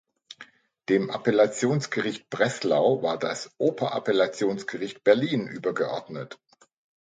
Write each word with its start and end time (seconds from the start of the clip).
Dem 0.89 1.11
Appellationsgericht 1.11 2.27
Breslau 2.31 3.03
war 3.03 3.19
das 3.19 3.51
Oberappellationsgericht 3.59 5.03
Berlin 5.03 5.45
übergeordnet. 5.47 6.39